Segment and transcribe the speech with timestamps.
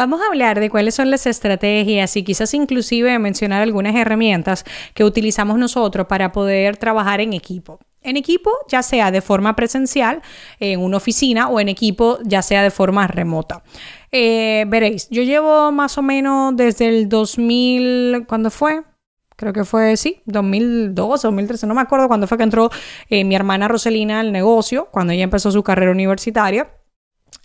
[0.00, 4.64] Vamos a hablar de cuáles son las estrategias y quizás inclusive mencionar algunas herramientas
[4.94, 7.78] que utilizamos nosotros para poder trabajar en equipo.
[8.00, 10.22] En equipo, ya sea de forma presencial,
[10.58, 13.62] en una oficina o en equipo, ya sea de forma remota.
[14.10, 18.82] Eh, veréis, yo llevo más o menos desde el 2000, ¿cuándo fue?
[19.36, 22.70] Creo que fue, sí, 2002, 2013, no me acuerdo cuándo fue que entró
[23.10, 26.79] eh, mi hermana Roselina al negocio, cuando ella empezó su carrera universitaria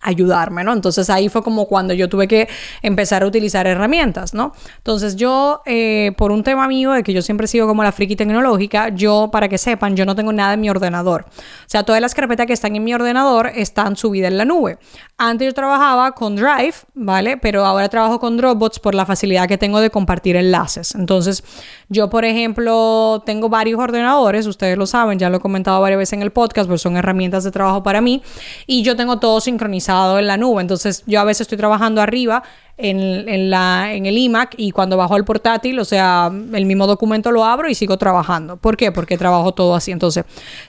[0.05, 0.71] ayudarme, ¿no?
[0.71, 2.47] Entonces ahí fue como cuando yo tuve que
[2.81, 4.53] empezar a utilizar herramientas, ¿no?
[4.77, 8.15] Entonces yo, eh, por un tema mío de que yo siempre sigo como la friki
[8.15, 11.25] tecnológica, yo, para que sepan, yo no tengo nada en mi ordenador.
[11.27, 14.77] O sea, todas las carpetas que están en mi ordenador están subidas en la nube.
[15.17, 17.37] Antes yo trabajaba con Drive, ¿vale?
[17.37, 20.93] Pero ahora trabajo con Dropbox por la facilidad que tengo de compartir enlaces.
[20.93, 21.41] Entonces,
[21.87, 26.13] yo, por ejemplo, tengo varios ordenadores, ustedes lo saben, ya lo he comentado varias veces
[26.13, 28.23] en el podcast, porque son herramientas de trabajo para mí,
[28.67, 30.59] y yo tengo todo sincronizado en la nube.
[30.59, 32.43] Entonces, yo a veces estoy trabajando arriba
[32.77, 37.31] en, la, en el iMac y cuando bajo el portátil, o sea, el mismo documento
[37.31, 38.57] lo abro y sigo trabajando.
[38.57, 38.91] ¿Por qué?
[38.91, 39.91] Porque trabajo todo así.
[39.91, 40.25] Entonces,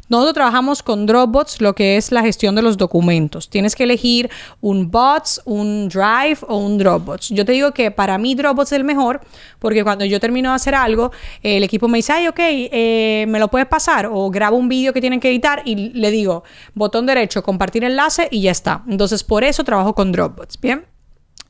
[0.08, 3.50] nosotros trabajamos con Dropbox, lo que es la gestión de los documentos.
[3.50, 7.30] Tienes que elegir un Bots, un Drive o un Dropbox.
[7.30, 9.20] Yo te digo que para mí Dropbox es el mejor
[9.58, 11.10] porque cuando yo termino de hacer algo,
[11.42, 14.92] el equipo me dice, ay, ok, eh, me lo puedes pasar o grabo un vídeo
[14.92, 18.82] que tienen que editar y le digo, botón derecho, compartir enlace y ya está.
[18.88, 20.60] Entonces, por eso trabajo con Dropbox.
[20.60, 20.95] Bien.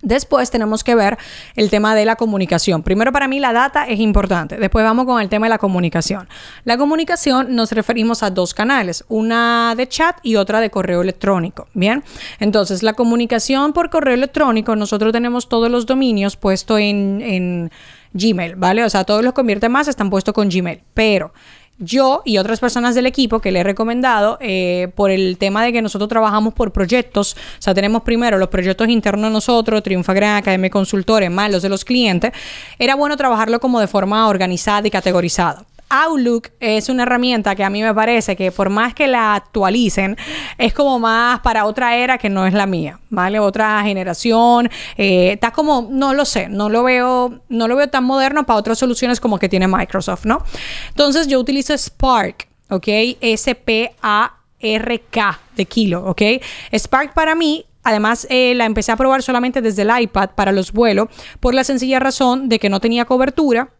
[0.02, 1.16] Después tenemos que ver
[1.54, 2.82] el tema de la comunicación.
[2.82, 4.56] Primero para mí la data es importante.
[4.56, 6.28] Después vamos con el tema de la comunicación.
[6.64, 11.66] La comunicación nos referimos a dos canales, una de chat y otra de correo electrónico.
[11.72, 12.04] Bien,
[12.38, 17.70] entonces la comunicación por correo electrónico, nosotros tenemos todos los dominios puestos en,
[18.12, 18.82] Gmail, ¿vale?
[18.82, 21.34] O sea, todos los convierte más están puestos con Gmail, pero
[21.78, 25.72] yo y otras personas del equipo que le he recomendado eh, por el tema de
[25.72, 30.36] que nosotros trabajamos por proyectos, o sea, tenemos primero los proyectos internos nosotros, Triunfa Gran
[30.36, 32.32] Academia Consultores, más los de los clientes,
[32.78, 35.64] era bueno trabajarlo como de forma organizada y categorizada.
[35.88, 40.16] Outlook es una herramienta que a mí me parece que por más que la actualicen,
[40.58, 43.38] es como más para otra era que no es la mía, ¿vale?
[43.38, 44.68] Otra generación.
[44.96, 48.58] Eh, está como, no lo sé, no lo veo, no lo veo tan moderno para
[48.58, 50.42] otras soluciones como que tiene Microsoft, ¿no?
[50.88, 52.88] Entonces yo utilizo Spark, ¿ok?
[53.20, 53.90] S-P-A-R-K
[55.56, 56.22] de kilo, ¿ok?
[56.72, 60.72] Spark para mí Además, eh, la empecé a probar solamente desde el iPad para los
[60.72, 61.06] vuelos
[61.38, 63.70] por la sencilla razón de que no tenía cobertura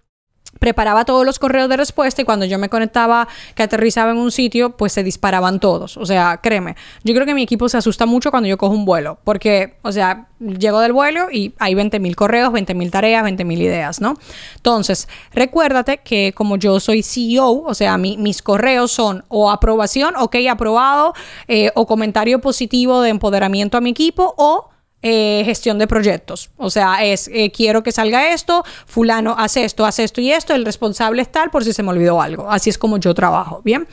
[0.58, 4.30] preparaba todos los correos de respuesta y cuando yo me conectaba, que aterrizaba en un
[4.30, 5.96] sitio, pues se disparaban todos.
[5.96, 8.84] O sea, créeme, yo creo que mi equipo se asusta mucho cuando yo cojo un
[8.84, 14.00] vuelo, porque, o sea, llego del vuelo y hay 20.000 correos, 20.000 tareas, 20.000 ideas,
[14.00, 14.16] ¿no?
[14.56, 20.36] Entonces, recuérdate que como yo soy CEO, o sea, mis correos son o aprobación, ok,
[20.50, 21.14] aprobado,
[21.48, 24.68] eh, o comentario positivo de empoderamiento a mi equipo, o
[25.08, 26.50] eh, gestión de proyectos.
[26.56, 30.52] O sea, es eh, quiero que salga esto, fulano hace esto, hace esto y esto,
[30.52, 32.50] el responsable es tal por si se me olvidó algo.
[32.50, 33.86] Así es como yo trabajo, ¿bien?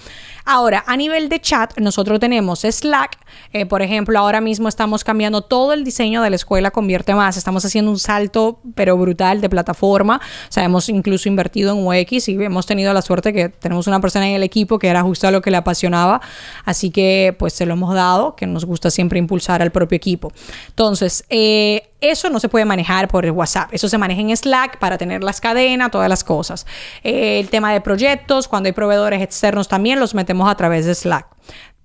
[0.46, 3.18] Ahora, a nivel de chat, nosotros tenemos Slack.
[3.54, 7.38] Eh, por ejemplo, ahora mismo estamos cambiando todo el diseño de la escuela Convierte Más.
[7.38, 10.18] Estamos haciendo un salto, pero brutal, de plataforma.
[10.18, 14.02] O sea, hemos incluso invertido en UX y hemos tenido la suerte que tenemos una
[14.02, 16.22] persona en el equipo que era justo a lo que le apasionaba.
[16.66, 20.34] Así que, pues, se lo hemos dado, que nos gusta siempre impulsar al propio equipo.
[20.68, 23.70] Entonces, eh, eso no se puede manejar por WhatsApp.
[23.72, 26.66] Eso se maneja en Slack para tener las cadenas, todas las cosas.
[27.04, 30.96] Eh, el tema de proyectos, cuando hay proveedores externos también los metemos a través de
[30.96, 31.28] Slack.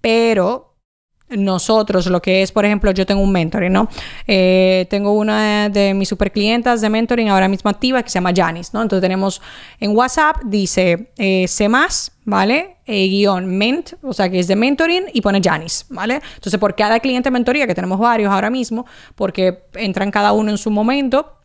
[0.00, 0.67] Pero
[1.30, 3.88] nosotros, lo que es, por ejemplo, yo tengo un mentoring, ¿no?
[4.26, 8.32] Eh, tengo una de mis super clientas de mentoring ahora mismo activa que se llama
[8.34, 8.82] Janis, ¿no?
[8.82, 9.42] Entonces tenemos
[9.80, 11.68] en WhatsApp, dice eh, C
[12.24, 12.76] ¿vale?
[12.86, 16.20] Eh, guion ment, o sea que es de mentoring y pone Janis, ¿vale?
[16.34, 20.58] Entonces por cada cliente mentoría, que tenemos varios ahora mismo, porque entran cada uno en
[20.58, 21.37] su momento,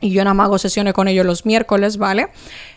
[0.00, 2.28] y yo nada más hago sesiones con ellos los miércoles, ¿vale?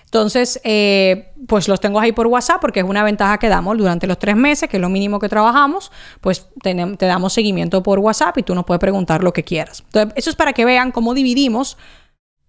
[0.05, 4.07] Entonces, eh, pues los tengo ahí por WhatsApp porque es una ventaja que damos durante
[4.07, 7.99] los tres meses, que es lo mínimo que trabajamos, pues te, te damos seguimiento por
[7.99, 9.83] WhatsApp y tú nos puedes preguntar lo que quieras.
[9.85, 11.77] Entonces, eso es para que vean cómo dividimos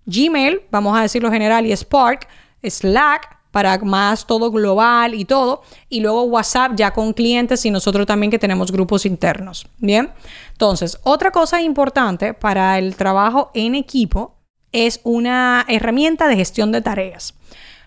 [0.06, 2.28] Gmail, vamos a decirlo general, y Spark,
[2.62, 8.06] Slack, para más todo global y todo, y luego WhatsApp ya con clientes y nosotros
[8.06, 9.66] también que tenemos grupos internos.
[9.78, 10.10] Bien,
[10.52, 14.39] entonces, otra cosa importante para el trabajo en equipo
[14.72, 17.34] es una herramienta de gestión de tareas.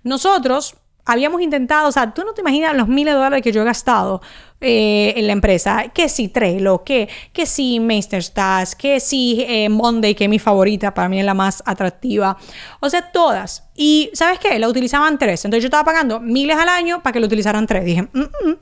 [0.03, 0.75] Nosotros
[1.05, 3.65] habíamos intentado, o sea, tú no te imaginas los miles de dólares que yo he
[3.65, 4.21] gastado
[4.61, 7.81] eh, en la empresa, que si Trello, que, que si
[8.33, 12.37] Task, que si eh, Monday, que es mi favorita, para mí es la más atractiva,
[12.79, 13.69] o sea, todas.
[13.75, 14.57] Y ¿sabes qué?
[14.59, 17.83] La utilizaban tres, entonces yo estaba pagando miles al año para que lo utilizaran tres.
[17.83, 18.55] Dije, mm, mm,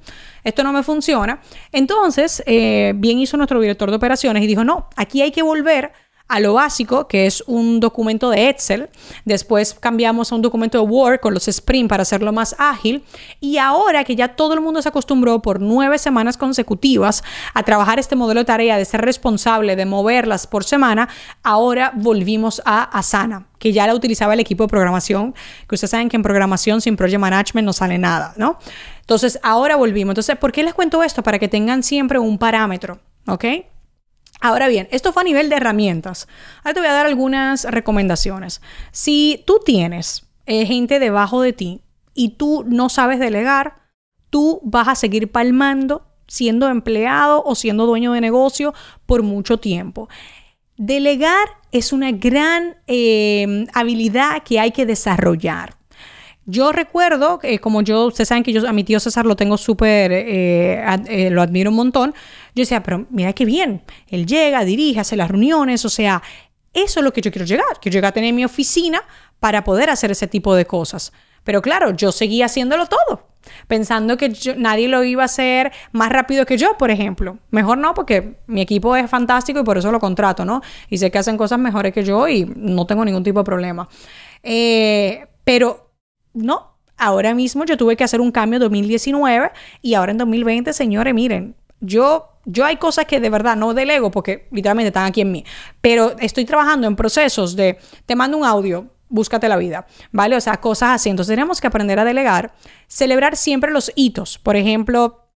[0.43, 1.41] esto no me funciona.
[1.71, 5.91] Entonces, eh, bien hizo nuestro director de operaciones y dijo, no, aquí hay que volver
[6.31, 8.89] a lo básico, que es un documento de Excel.
[9.25, 13.03] Después cambiamos a un documento de Word con los sprint para hacerlo más ágil.
[13.41, 17.21] Y ahora que ya todo el mundo se acostumbró por nueve semanas consecutivas
[17.53, 21.09] a trabajar este modelo de tarea, de ser responsable, de moverlas por semana,
[21.43, 25.35] ahora volvimos a Asana que ya la utilizaba el equipo de programación,
[25.67, 28.57] que ustedes saben que en programación sin project management no sale nada, ¿no?
[29.01, 30.13] Entonces, ahora volvimos.
[30.13, 31.21] Entonces, ¿por qué les cuento esto?
[31.21, 33.45] Para que tengan siempre un parámetro, ¿ok?
[34.41, 36.27] Ahora bien, esto fue a nivel de herramientas.
[36.63, 38.61] Ahora te voy a dar algunas recomendaciones.
[38.91, 41.81] Si tú tienes eh, gente debajo de ti
[42.13, 43.83] y tú no sabes delegar,
[44.29, 48.73] tú vas a seguir palmando siendo empleado o siendo dueño de negocio
[49.05, 50.07] por mucho tiempo.
[50.77, 55.80] Delegar es una gran eh, habilidad que hay que desarrollar.
[56.45, 59.57] Yo recuerdo, eh, como yo, ustedes saben que yo a mi tío César lo tengo
[59.57, 62.15] súper, eh, eh, lo admiro un montón,
[62.55, 66.23] yo decía, pero mira qué bien, él llega, dirige, hace las reuniones, o sea,
[66.73, 69.03] eso es lo que yo quiero llegar, que yo llegue a tener mi oficina
[69.39, 71.11] para poder hacer ese tipo de cosas.
[71.43, 73.27] Pero claro, yo seguía haciéndolo todo,
[73.67, 77.37] pensando que nadie lo iba a hacer más rápido que yo, por ejemplo.
[77.51, 80.61] Mejor no, porque mi equipo es fantástico y por eso lo contrato, ¿no?
[80.89, 83.87] Y sé que hacen cosas mejores que yo y no tengo ningún tipo de problema.
[85.43, 85.90] pero
[86.33, 89.51] no, ahora mismo yo tuve que hacer un cambio en 2019
[89.81, 94.11] y ahora en 2020, señores, miren, yo yo hay cosas que de verdad no delego
[94.11, 95.45] porque literalmente están aquí en mí,
[95.79, 100.35] pero estoy trabajando en procesos de te mando un audio, búscate la vida, ¿vale?
[100.35, 101.09] O sea, cosas así.
[101.09, 102.53] Entonces tenemos que aprender a delegar,
[102.87, 104.39] celebrar siempre los hitos.
[104.39, 105.27] Por ejemplo,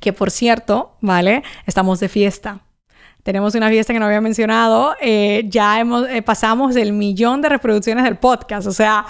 [0.00, 1.42] que por cierto, ¿vale?
[1.66, 2.60] Estamos de fiesta.
[3.26, 4.94] Tenemos una fiesta que no había mencionado.
[5.00, 8.68] Eh, ya hemos, eh, pasamos el millón de reproducciones del podcast.
[8.68, 9.04] O sea,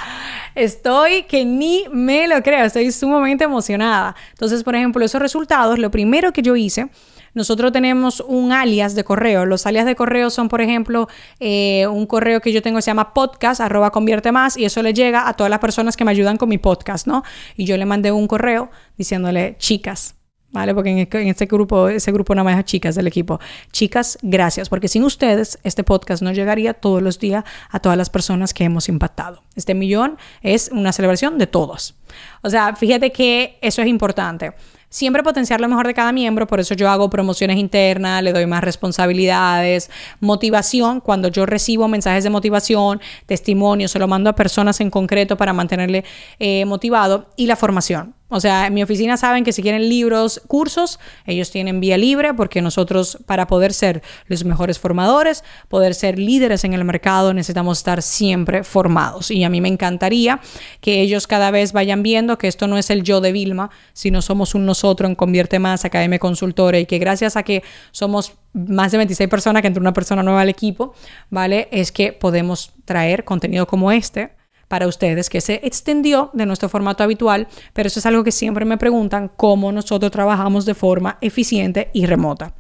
[0.55, 2.65] estoy que ni me lo creo.
[2.65, 4.17] Estoy sumamente emocionada.
[4.31, 6.89] Entonces, por ejemplo, esos resultados, lo primero que yo hice
[7.35, 9.45] nosotros tenemos un alias de correo.
[9.45, 11.07] Los alias de correo son, por ejemplo,
[11.39, 14.83] eh, un correo que yo tengo que se llama podcast, arroba convierte más, y eso
[14.83, 17.25] le llega a todas las personas que me ayudan con mi podcast, ¿no?
[17.55, 20.16] Y yo le mandé un correo diciéndole, chicas,
[20.51, 20.75] ¿vale?
[20.75, 23.41] Porque en, este grupo, ese grupo nada más chicas del equipo.
[23.73, 28.11] Chicas, gracias, porque sin ustedes este podcast no llegaría todos los días a todas las
[28.11, 29.43] personas que hemos impactado.
[29.55, 31.95] Este millón es una celebración de todos.
[32.43, 34.55] O sea, fíjate que eso es importante
[34.89, 38.47] siempre potenciar lo mejor de cada miembro, por eso yo hago promociones internas, le doy
[38.47, 39.91] más responsabilidades,
[40.21, 45.37] motivación, cuando yo recibo mensajes de motivación, testimonios, se lo mando a personas en concreto
[45.37, 46.05] para mantenerle
[46.39, 48.16] eh, motivado y la formación.
[48.29, 52.35] O sea, en mi oficina saben que si quieren libros, cursos, ellos tienen vía libre
[52.35, 57.79] porque nosotros para poder ser los mejores formadores, poder ser líderes en el mercado, necesitamos
[57.79, 59.31] estar siempre formados.
[59.31, 60.41] Y a mí me encantaría
[60.81, 64.21] que ellos cada vez vayan viendo que esto no es el yo de Vilma, sino
[64.23, 67.63] somos un nosotros en Convierte Más, Academia Consultora y que gracias a que
[67.93, 70.95] somos más de 26 personas, que entró una persona nueva al equipo,
[71.31, 71.69] ¿vale?
[71.71, 74.31] Es que podemos traer contenido como este
[74.69, 78.65] para ustedes que se extendió de nuestro formato habitual, pero eso es algo que siempre
[78.65, 82.55] me preguntan, cómo nosotros trabajamos de forma eficiente y remota.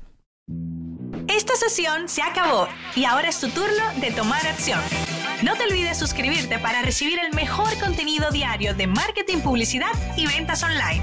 [1.29, 4.81] Esta sesión se acabó y ahora es tu turno de tomar acción.
[5.43, 10.63] No te olvides suscribirte para recibir el mejor contenido diario de marketing, publicidad y ventas
[10.63, 11.03] online.